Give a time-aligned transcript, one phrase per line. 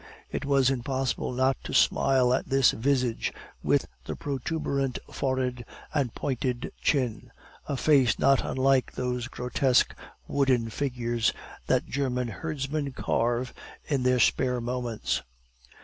[0.31, 6.71] It was impossible not to smile at this visage with the protuberant forehead and pointed
[6.81, 7.31] chin,
[7.69, 9.93] a face not unlike those grotesque
[10.27, 11.33] wooden figures
[11.67, 13.53] that German herdsmen carve
[13.85, 15.21] in their spare moments.